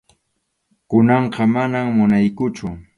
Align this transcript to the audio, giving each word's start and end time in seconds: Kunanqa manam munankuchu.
Kunanqa 0.89 1.43
manam 1.53 1.87
munankuchu. 1.97 2.67